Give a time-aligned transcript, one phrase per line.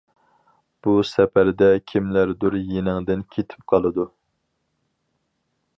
[0.85, 4.07] بۇ سەپەردە كىملەردۇر يېنىڭدىن كېتىپ قالىدۇ.